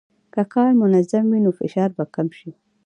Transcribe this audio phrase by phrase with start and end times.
[0.33, 2.49] که کار منظم وي، نو فشار به کم شي.